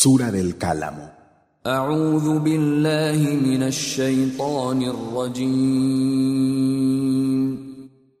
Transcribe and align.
Sura 0.00 0.30
del 0.30 0.56
Cálamo. 0.58 1.10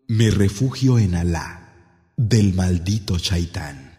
Me 0.08 0.30
refugio 0.32 0.98
en 0.98 1.14
Alá, 1.14 2.10
del 2.16 2.54
maldito 2.54 3.16
Shaitán. 3.16 3.96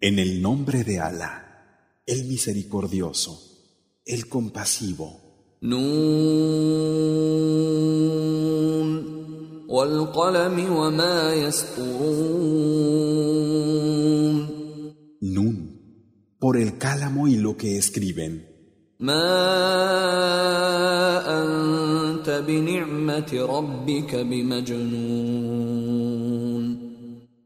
En 0.00 0.18
el 0.18 0.40
nombre 0.40 0.84
de 0.84 1.00
Alá, 1.00 2.00
el 2.06 2.24
misericordioso, 2.24 3.38
el 4.06 4.26
compasivo. 4.26 5.20
Nun, 15.21 15.55
por 16.39 16.57
el 16.57 16.77
cálamo 16.77 17.27
y 17.27 17.37
lo 17.37 17.57
que 17.57 17.77
escriben. 17.77 18.53
ما 18.99 19.19
أنت 21.43 22.29
بنعمة 22.29 23.31
ربك 23.33 24.15
بمجنون 24.15 25.43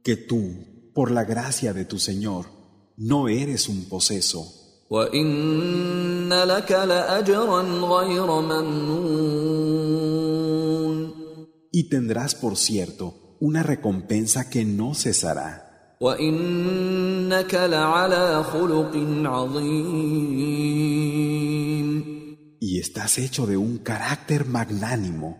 Que 0.03 0.15
tú, 0.15 0.41
por 0.93 1.11
la 1.11 1.23
gracia 1.25 1.73
de 1.73 1.83
tu 1.83 1.99
Señor, 1.99 2.45
no 2.95 3.27
eres 3.27 3.67
un 3.67 3.89
poseso. 3.89 4.53
وإن 4.89 6.33
لك 6.33 6.71
لأجرا 6.71 7.61
غير 7.61 8.25
ممنون 8.41 9.30
y 11.72 11.88
tendrás 11.88 12.34
por 12.34 12.56
cierto 12.56 13.36
una 13.40 13.62
recompensa 13.64 14.48
que 14.48 14.64
no 14.64 14.94
cesará. 14.94 15.96
Y 22.60 22.78
estás 22.78 23.18
hecho 23.18 23.46
de 23.46 23.56
un 23.56 23.78
carácter 23.78 24.46
magnánimo. 24.46 25.38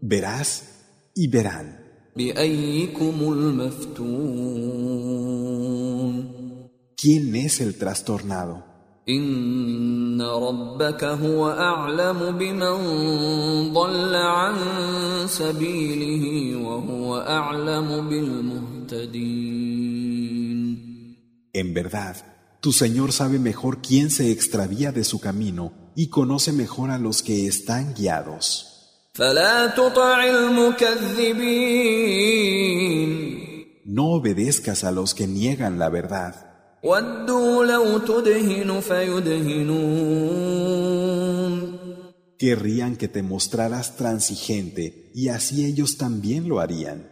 Verás 0.00 0.64
y 1.14 1.28
verán. 1.28 1.80
¿Quién 6.96 7.36
es 7.36 7.60
el 7.60 7.78
trastornado? 7.78 8.73
إن 9.09 10.21
ربك 10.21 11.03
هو 11.03 11.49
أعلم 11.49 12.37
بمن 12.37 12.77
ضل 13.73 14.15
عن 14.15 14.55
سبيله 15.27 16.55
وهو 16.65 17.17
أعلم 17.17 18.09
بالمهتدين 18.09 19.59
En 21.51 21.73
verdad, 21.73 22.15
tu 22.61 22.71
Señor 22.71 23.11
sabe 23.11 23.39
mejor 23.39 23.81
quién 23.81 24.11
se 24.11 24.31
extravía 24.31 24.91
de 24.91 25.03
su 25.03 25.19
camino 25.19 25.73
y 25.95 26.09
conoce 26.09 26.51
mejor 26.53 26.91
a 26.91 26.99
los 26.99 27.23
que 27.23 27.47
están 27.47 27.95
guiados. 27.95 28.65
فلا 29.13 29.67
تطع 29.67 30.23
المكذبين 30.25 31.79
No 33.85 34.05
obedezcas 34.11 34.83
a 34.83 34.91
los 34.91 35.15
que 35.15 35.25
niegan 35.25 35.79
la 35.79 35.89
verdad. 35.89 36.49
Querrían 42.38 42.96
que 42.96 43.08
te 43.08 43.22
mostraras 43.22 43.96
transigente 43.96 45.10
y 45.14 45.28
así 45.28 45.64
ellos 45.64 45.96
también 45.96 46.46
lo 46.46 46.60
harían. 46.60 47.08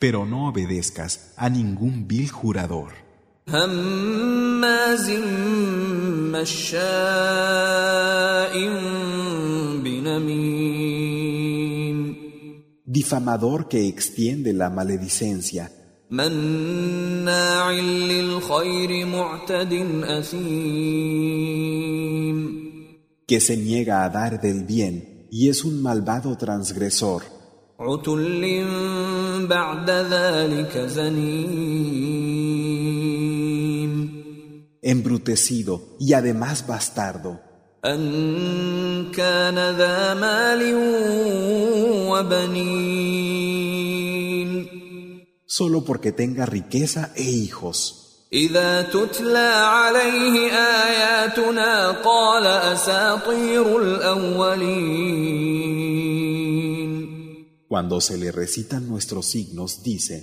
Pero 0.00 0.26
no 0.26 0.48
obedezcas 0.48 1.32
a 1.36 1.48
ningún 1.48 2.08
vil 2.08 2.28
jurador 2.30 2.94
difamador 12.90 13.68
que 13.68 13.86
extiende 13.86 14.52
la 14.52 14.68
maledicencia. 14.68 15.70
que 23.28 23.40
se 23.40 23.56
niega 23.56 24.02
a 24.02 24.10
dar 24.10 24.40
del 24.40 24.64
bien 24.64 25.28
y 25.30 25.48
es 25.48 25.64
un 25.64 25.80
malvado 25.80 26.36
transgresor. 26.36 27.22
embrutecido 34.82 35.96
y 36.00 36.14
además 36.14 36.66
bastardo. 36.66 37.49
أن 37.85 39.11
كان 39.11 39.75
ذا 39.77 40.13
مال 40.13 40.61
وبنين 42.09 43.65
solo 45.57 45.79
porque 45.89 46.11
tenga 46.11 46.45
riqueza 46.45 47.11
e 47.15 47.23
hijos. 47.23 48.01
إذا 48.33 48.81
تتلى 48.81 49.51
عليه 49.77 50.51
آياتنا 50.51 51.91
قال 51.91 52.47
أساطير 52.47 53.77
الأولين 53.81 55.05
Cuando 57.67 57.99
se 58.01 58.17
le 58.17 58.31
recitan 58.31 58.87
nuestros 58.87 59.25
signos, 59.25 59.83
dice, 59.83 60.17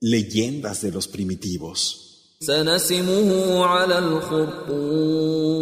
leyendas 0.00 0.82
de 0.82 0.90
los 0.92 1.08
primitivos. 1.08 2.02
سنسمه 2.40 3.64
على 3.64 3.98
الخرطوم 3.98 5.56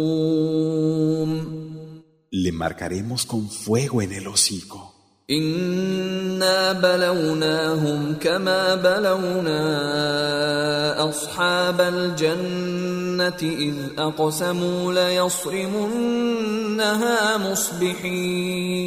Le 2.31 2.51
marcaremos 2.51 3.25
con 3.25 3.49
fuego 3.49 4.01
en 4.01 4.11
el 4.13 4.27
hocico. 4.27 4.95
إنا 5.29 6.73
بلوناهم 6.73 8.15
كما 8.21 8.75
بلونا 8.75 9.59
أصحاب 11.09 11.81
الجنة 11.81 13.41
إذ 13.41 13.75
أقسموا 13.97 14.93
ليصرمنها 14.93 16.17
مصبحين 17.37 18.85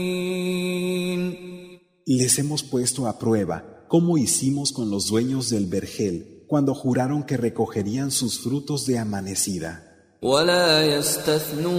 Les 2.06 2.38
hemos 2.38 2.62
puesto 2.62 3.06
a 3.08 3.18
prueba 3.18 3.84
cómo 3.88 4.16
hicimos 4.16 4.72
con 4.72 4.90
los 4.90 5.08
dueños 5.08 5.50
del 5.50 5.66
vergel 5.66 6.44
cuando 6.46 6.72
juraron 6.72 7.24
que 7.24 7.36
recogerían 7.36 8.12
sus 8.12 8.38
frutos 8.38 8.86
de 8.86 8.98
amanecida. 8.98 9.91
ولا 10.22 10.98
يستثنون 10.98 11.78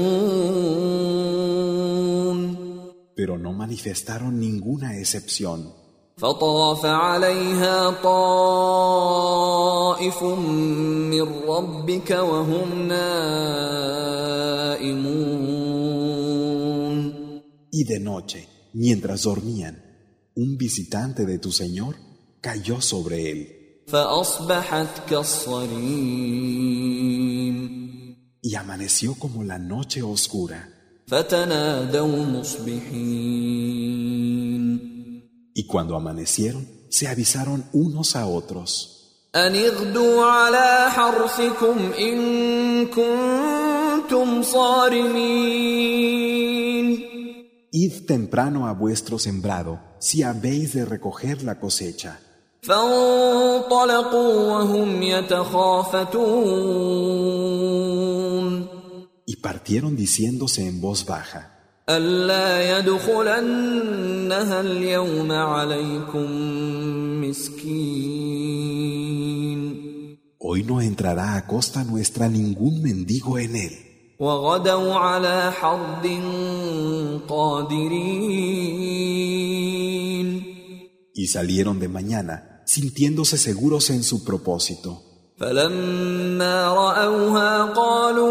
Pero 3.16 3.38
no 3.38 3.52
manifestaron 3.52 4.40
ninguna 4.40 4.98
excepción. 4.98 5.60
فطاف 6.18 6.86
عليها 6.86 7.90
طائف 8.04 8.24
من 10.24 11.22
ربك 11.48 12.12
وهم 12.12 12.88
نائمون 12.88 13.20
Y 17.72 17.84
de 17.84 18.00
noche, 18.00 18.48
mientras 18.74 19.24
dormían, 19.24 19.76
un 20.36 20.58
visitante 20.58 21.26
de 21.26 21.38
tu 21.40 21.52
Señor 21.52 21.96
cayó 22.42 22.82
sobre 22.82 23.32
él 23.32 23.48
فأصبحت 23.88 25.10
كالصريم 25.10 26.83
y 28.45 28.57
amaneció 28.57 29.15
como 29.15 29.43
la 29.43 29.59
noche 29.59 30.03
oscura. 30.03 30.69
Y 35.55 35.67
cuando 35.67 35.97
amanecieron, 35.97 36.69
se 36.91 37.09
avisaron 37.09 37.65
unos 37.73 38.15
a 38.17 38.27
otros. 38.27 38.91
Id 47.73 48.05
temprano 48.07 48.67
a 48.69 48.75
vuestro 48.75 49.19
sembrado 49.19 49.81
si 49.99 50.23
habéis 50.23 50.75
de 50.75 50.85
recoger 50.85 51.43
la 51.43 51.59
cosecha. 51.59 52.21
فانطلقوا 52.64 54.34
وهم 54.52 55.04
يتخافتون 55.04 56.20
Y 59.32 59.36
partieron 59.36 59.96
diciéndose 59.96 60.68
en 60.68 60.82
voz 60.82 61.06
baja, 61.06 61.60
ألا 61.90 62.80
يدخلنها 62.80 64.62
اليوم 64.62 65.32
عليكم 65.32 66.32
مسكين 67.22 68.80
Hoy 70.42 70.64
no 70.64 70.82
entrará 70.82 71.36
a 71.36 71.46
costa 71.46 71.84
nuestra 71.84 72.30
ningún 72.30 72.82
mendigo 72.82 73.38
en 73.38 73.56
él. 73.56 73.74
وغدوا 74.20 74.94
على 74.96 75.52
حرد 75.52 76.06
قادرين 77.28 79.10
Y 81.14 81.28
salieron 81.28 81.80
de 81.80 81.88
mañana, 81.90 82.53
sintiéndose 82.66 83.38
seguros 83.38 83.90
en 83.90 84.04
su 84.04 84.24
propósito. 84.24 85.02
فلما 85.40 86.74
رأوها 86.74 87.64
قالوا 87.74 88.30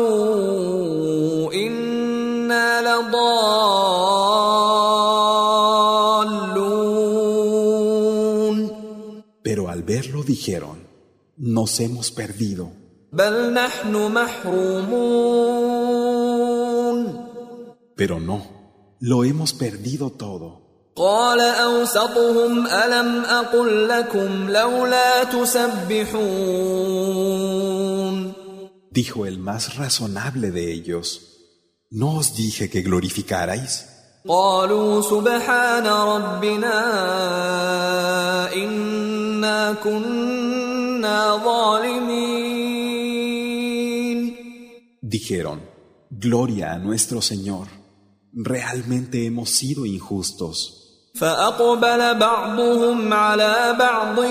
إنا 1.55 2.83
لضالون 2.83 3.39
Pero 9.43 9.69
al 9.71 9.83
verlo 9.83 10.23
dijeron, 10.23 10.79
nos 11.39 11.81
hemos 11.81 12.11
perdido. 12.11 12.71
بل 13.13 13.53
نحن 13.55 14.13
محرومون 14.13 15.39
Pero 17.97 18.21
no, 18.21 18.43
lo 19.01 19.25
hemos 19.25 19.53
perdido 19.55 20.11
todo. 20.11 20.62
قال 20.97 21.41
أوسطهم 21.41 22.67
ألم 22.67 23.25
أقل 23.25 23.89
لكم 23.89 24.51
لولا 24.51 25.25
تسبحون 25.25 26.49
Dijo 28.91 29.27
el 29.27 29.39
más 29.39 29.77
razonable 29.77 30.51
de 30.51 30.73
ellos, 30.73 31.07
¿no 31.91 32.17
os 32.17 32.35
dije 32.35 32.69
que 32.69 32.83
glorificarais? 32.83 33.85
قالوا 34.29 35.03
سبحان 35.03 35.87
ربنا 35.87 36.79
إنا 38.55 39.73
كنا 39.73 41.37
ظالمين 41.45 42.89
Dijeron, 45.03 45.61
Gloria 46.11 46.73
a 46.73 46.79
nuestro 46.79 47.23
Señor, 47.23 47.69
realmente 48.33 49.25
hemos 49.27 49.51
sido 49.51 49.87
injustos. 49.87 50.82
فأقبل 51.15 52.19
بعضهم 52.19 53.13
على 53.15 53.77
بعض 53.79 54.25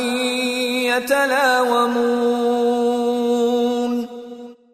يتلاومون 2.77 4.07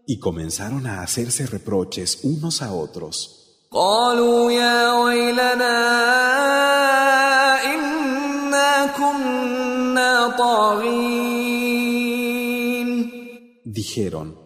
Y 0.06 0.20
comenzaron 0.20 0.86
a 0.86 1.02
hacerse 1.02 1.46
reproches 1.48 2.20
unos 2.24 2.62
a 2.62 2.74
otros. 2.74 3.40
قالوا 3.72 4.52
يا 4.52 4.94
ويلنا 4.94 5.80
إنا 7.74 8.86
كنا 8.98 10.28
طاغين 10.38 12.04
Dijeron, 13.66 14.38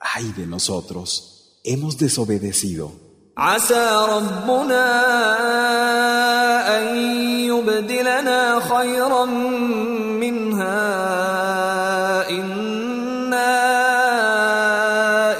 ay 0.00 0.26
de 0.36 0.46
nosotros, 0.46 1.60
hemos 1.64 1.96
desobedecido. 1.96 2.92
عسى 3.38 4.06
ربنا 4.08 4.86
أن 6.78 6.96
يبدلنا 7.50 8.60
خيرا 8.60 9.24
منها 10.22 10.80
إنا 12.30 13.54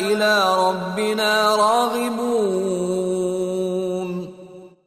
إلى 0.01 0.57
ربنا 0.67 1.57
راغبون 1.57 2.35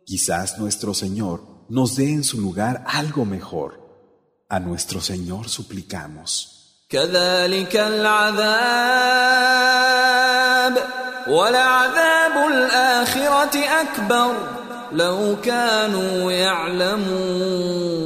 Quizás 0.05 0.57
nuestro 0.57 0.93
Señor 0.93 1.37
nos 1.69 1.95
dé 1.97 2.11
en 2.11 2.23
su 2.23 2.37
lugar 2.41 2.83
algo 2.87 3.23
mejor. 3.25 3.69
A 4.49 4.59
nuestro 4.59 4.99
Señor 5.01 5.47
suplicamos. 5.49 6.57
كذلك 6.89 7.75
العذاب 7.75 9.17
ولعذاب 11.27 12.51
الآخرة 12.53 13.59
أكبر 13.81 14.33
لو 14.91 15.35
كانوا 15.43 16.31
يعلمون 16.31 17.97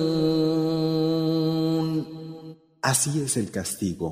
Así 2.84 3.22
es 3.22 3.38
el 3.38 3.52
castigo, 3.52 4.10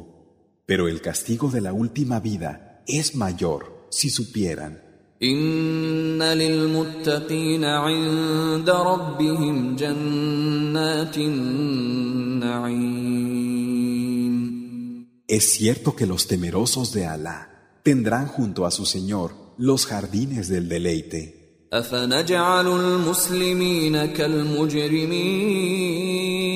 pero 0.67 0.87
el 0.87 1.01
castigo 1.01 1.49
de 1.49 1.59
la 1.59 1.73
última 1.73 2.19
vida 2.19 2.83
es 2.85 3.15
mayor 3.15 3.87
si 3.89 4.09
supieran. 4.11 4.89
إن 5.23 6.23
للمتقين 6.23 7.63
عند 7.65 8.69
ربهم 8.69 9.75
جنات 9.75 11.17
النعيم 11.17 12.79
Es 15.27 15.43
cierto 15.53 15.95
que 15.95 16.07
los 16.07 16.25
temerosos 16.27 16.93
de 16.93 17.05
Alá 17.05 17.52
tendrán 17.83 18.27
junto 18.27 18.65
a 18.65 18.71
su 18.71 18.85
Señor 18.85 19.31
los 19.57 19.85
jardines 19.85 20.47
del 20.47 20.67
deleite. 20.69 21.39
أفنجعل 21.73 22.67
المسلمين 22.67 24.05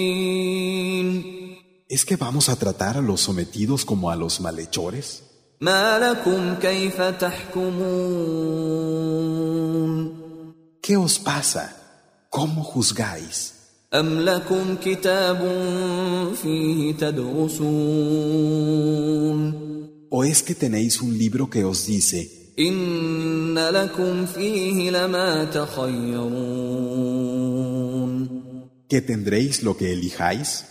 كالمجرمين 0.03 1.33
¿Es 1.89 2.05
que 2.05 2.15
vamos 2.15 2.49
a 2.49 2.55
tratar 2.55 2.97
a 2.97 3.01
los 3.01 3.21
sometidos 3.21 3.85
como 3.85 4.09
a 4.09 4.15
los 4.15 4.41
malhechores? 4.41 5.21
ما 5.61 5.99
لكم 5.99 6.55
كيف 6.61 7.01
تحكمون 7.01 7.83
¿Qué 10.81 10.97
os 10.97 11.19
pasa? 11.19 11.75
¿Cómo 12.29 12.63
juzgáis? 12.63 13.53
أم 13.93 14.19
لكم 14.19 14.75
كتاب 14.83 15.39
فيه 16.35 16.93
تدرسون 16.93 17.63
¿O 20.10 20.24
es 20.24 20.42
que 20.42 20.54
tenéis 20.54 21.02
un 21.02 21.18
libro 21.18 21.50
que 21.50 21.64
os 21.64 21.86
dice, 21.86 22.54
que 28.88 29.02
tendréis 29.02 29.62
lo 29.62 29.76
que 29.76 29.92
elijáis? 29.92 30.64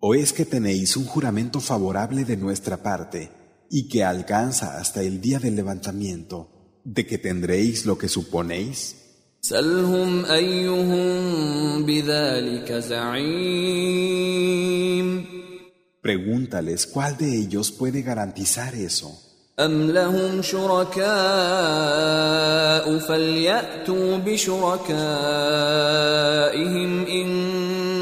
¿O 0.00 0.14
es 0.14 0.32
que 0.32 0.44
tenéis 0.44 0.96
un 0.96 1.04
juramento 1.06 1.60
favorable 1.60 2.24
de 2.24 2.36
nuestra 2.36 2.82
parte 2.82 3.30
y 3.70 3.88
que 3.88 4.02
alcanza 4.02 4.78
hasta 4.78 5.00
el 5.00 5.20
día 5.20 5.38
del 5.38 5.54
levantamiento? 5.54 6.53
de 6.83 7.05
que 7.05 7.17
tendréis 7.17 7.85
lo 7.85 7.97
que 7.97 8.07
suponéis? 8.07 8.95
سلهم 9.41 10.25
أيهم 10.25 11.85
بذلك 11.85 12.71
زعيم 12.73 14.29
Pregúntales 16.01 16.87
cuál 16.87 17.17
de 17.17 17.37
ellos 17.37 17.71
puede 17.71 18.01
garantizar 18.01 18.73
eso. 18.75 19.29
أم 19.59 19.91
لهم 19.91 20.41
شركاء 20.41 20.99
فليأتوا 22.99 24.17
بشركائهم 24.17 24.91
إن 27.07 27.29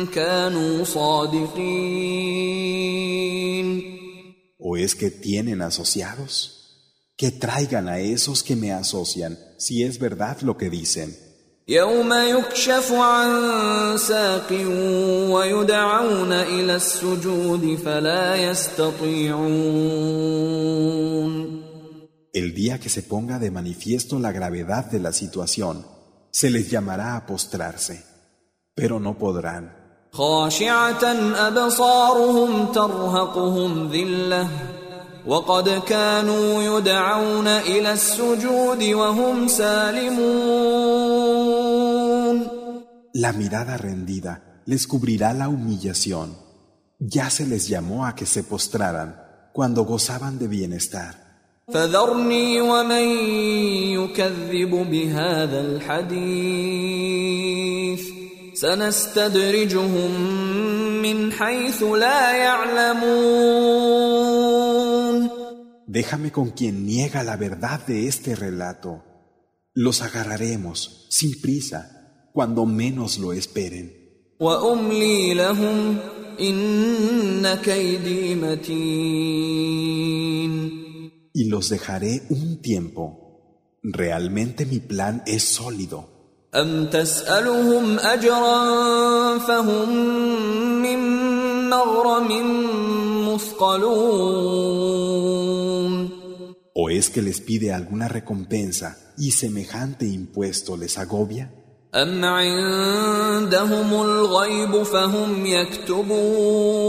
كانوا 0.08 0.84
صادقين 0.84 2.18
¿O 4.60 4.76
es 4.78 4.96
que 4.96 5.10
tienen 5.10 5.62
asociados? 5.62 6.58
que 7.17 7.31
traigan 7.31 7.89
a 7.89 7.99
esos 7.99 8.43
que 8.43 8.57
me 8.57 8.73
asocian, 8.73 9.39
si 9.59 9.83
es 9.83 9.99
verdad 9.99 10.41
lo 10.41 10.57
que 10.57 10.71
dicen. 10.71 11.17
El 22.35 22.55
día 22.55 22.81
que 22.81 22.89
se 22.89 23.03
ponga 23.03 23.39
de 23.39 23.51
manifiesto 23.53 24.19
la 24.19 24.33
gravedad 24.33 24.87
de 24.87 24.99
la 24.99 25.13
situación, 25.13 25.87
se 26.33 26.51
les 26.51 26.69
llamará 26.71 27.15
a 27.15 27.27
postrarse, 27.27 28.05
pero 28.75 28.99
no 28.99 29.17
podrán. 29.17 30.09
وقد 35.27 35.83
كانوا 35.87 36.63
يدعون 36.63 37.47
إلى 37.47 37.93
السجود 37.93 38.83
وهم 38.83 39.49
سالمون 39.49 41.43
La 43.15 43.31
mirada 43.33 43.77
rendida 43.77 44.41
les 44.65 44.87
cubrirá 44.87 45.35
la 45.35 45.49
humillación. 45.49 46.37
Ya 46.99 47.29
se 47.31 47.47
les 47.47 47.69
llamó 47.69 48.07
a 48.07 48.15
que 48.15 48.25
se 48.27 48.43
postraran 48.43 49.17
cuando 49.53 49.85
gozaban 49.85 50.39
de 50.39 50.49
bienestar. 50.49 51.15
فذرني 51.73 52.61
ومن 52.61 53.05
يكذب 53.99 54.71
بهذا 54.91 55.61
الحديث 55.61 56.13
سنستدرجهم 58.55 60.11
من 61.03 61.33
حيث 61.33 61.83
لا 61.83 62.33
يعلمون 62.33 64.32
déjame 65.92 66.32
con 66.32 66.52
quien 66.52 66.86
niega 66.86 67.24
la 67.24 67.38
verdad 67.38 67.86
de 67.86 68.08
este 68.08 68.36
relato. 68.36 69.04
Los 69.74 70.02
agarraremos, 70.02 71.08
sin 71.10 71.40
prisa, 71.42 72.30
cuando 72.34 72.66
menos 72.66 73.20
lo 73.20 73.34
esperen. 73.34 73.94
وأملي 74.40 75.34
لهم 75.34 75.98
إن 76.40 77.56
كيدي 77.56 78.36
متين 78.36 79.58
Y 81.34 81.44
los 81.50 81.70
dejaré 81.70 82.24
un 82.30 82.62
tiempo. 82.62 83.04
Realmente 83.84 84.66
mi 84.66 84.80
plan 84.80 85.22
es 85.28 85.44
sólido. 85.44 86.18
أم 86.56 86.86
تسألهم 86.86 88.00
أجرا 88.00 89.38
فهم 89.38 89.90
من 90.82 91.00
مغرم 91.70 92.30
مثقلون 92.30 92.71
¿O 96.74 96.90
es 96.90 97.10
que 97.10 97.22
les 97.22 97.42
pide 97.42 97.74
alguna 97.74 98.08
recompensa 98.08 98.98
y 99.18 99.32
semejante 99.32 100.06
impuesto 100.06 100.78
les 100.78 100.98
agobia? 100.98 101.52
أم 101.96 102.26
عندهم 102.26 104.02
الغيب 104.02 104.84
فهم 104.84 105.46
يكتبون 105.46 106.88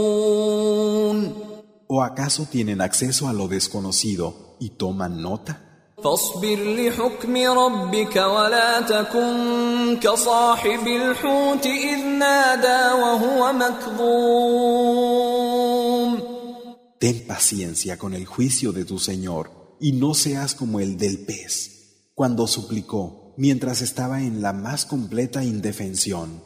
¿O 1.91 2.03
acaso 2.03 2.45
tienen 2.51 2.81
acceso 2.81 3.27
a 3.27 3.33
lo 3.33 3.47
desconocido 3.47 4.55
y 4.59 4.69
toman 4.69 5.21
nota? 5.21 5.57
فاصبر 6.03 6.55
لحكم 6.55 7.37
ربك 7.37 8.15
ولا 8.15 8.81
تكن 8.81 9.97
كصاحب 10.01 10.87
الحوت 10.87 11.65
إذ 11.65 12.05
نادى 12.05 12.93
وهو 13.01 13.53
مكظوم 13.53 15.52
Ten 17.04 17.26
paciencia 17.26 17.98
con 17.98 18.14
el 18.14 18.24
juicio 18.24 18.72
de 18.72 18.86
tu 18.86 18.98
Señor 18.98 19.76
y 19.78 19.92
no 19.92 20.14
seas 20.14 20.54
como 20.54 20.80
el 20.80 20.96
del 20.96 21.26
pez, 21.26 22.08
cuando 22.14 22.46
suplicó 22.46 23.34
mientras 23.36 23.82
estaba 23.82 24.22
en 24.22 24.40
la 24.40 24.54
más 24.54 24.86
completa 24.86 25.44
indefensión. 25.44 26.42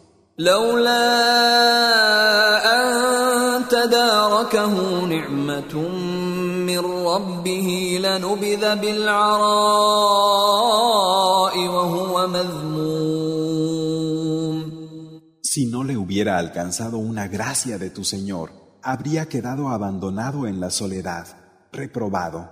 Si 15.45 15.67
no 15.67 15.85
le 15.85 15.97
hubiera 15.97 16.37
alcanzado 16.37 16.99
una 16.99 17.29
gracia 17.29 17.79
de 17.79 17.91
tu 17.91 18.03
Señor, 18.03 18.68
habría 18.83 19.29
quedado 19.29 19.69
abandonado 19.69 20.47
en 20.47 20.61
la 20.61 20.71
soledad, 20.71 21.27
reprobado. 21.73 22.51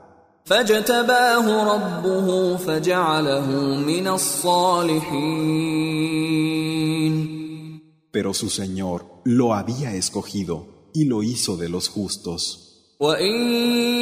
Pero 8.12 8.32
su 8.32 8.48
Señor 8.48 9.06
lo 9.24 9.54
había 9.54 9.94
escogido 9.94 10.90
y 10.94 11.04
lo 11.04 11.22
hizo 11.22 11.56
de 11.56 11.68
los 11.68 11.88
justos. 11.88 12.65
وإن 13.01 13.49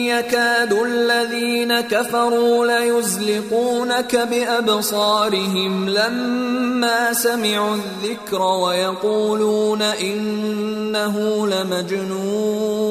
يكاد 0.06 0.74
الذين 0.74 1.82
كفروا 1.82 2.65
ليزلقونك 2.65 4.15
بأبصارهم 4.15 5.89
لما 5.89 7.13
سمعوا 7.13 7.75
الذكر 7.75 8.41
ويقولون 8.41 9.82
إنه 9.82 11.48
لمجنون 11.48 12.89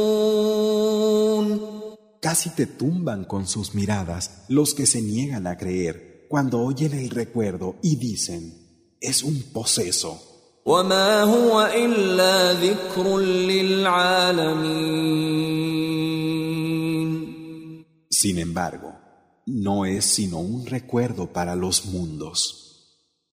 Casi 2.20 2.50
te 2.50 2.66
tumban 2.66 3.24
con 3.24 3.46
sus 3.46 3.74
miradas 3.74 4.44
los 4.48 4.74
que 4.74 4.86
se 4.86 5.00
niegan 5.00 5.46
a 5.46 5.56
creer 5.56 6.26
cuando 6.28 6.60
oyen 6.60 6.92
el 6.94 7.10
recuerdo 7.10 7.76
y 7.80 7.96
dicen, 7.96 8.42
es 9.00 9.22
un 9.22 9.40
poseso. 9.52 10.31
وما 10.66 11.22
هو 11.22 11.70
إلا 11.74 12.52
ذكر 12.52 13.18
للعالمين 13.18 15.08
Sin 18.10 18.38
embargo, 18.38 18.94
no 19.46 19.86
es 19.86 20.04
sino 20.04 20.38
un 20.40 20.66
recuerdo 20.66 21.32
para 21.32 21.54
los 21.54 21.86
mundos. 21.86 22.61